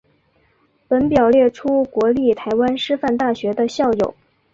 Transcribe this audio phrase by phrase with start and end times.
[0.87, 4.15] 本表列出国立台湾师范大学的校友。